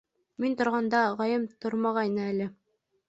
Мин 0.43 0.55
торғанда 0.61 1.03
ағайым 1.11 1.45
тормағайны 1.67 2.25
әле. 2.33 2.49